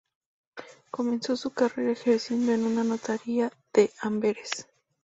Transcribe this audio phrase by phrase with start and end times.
[0.89, 4.65] Comenzó su carrera ejerciendo en una notaría de Amberes.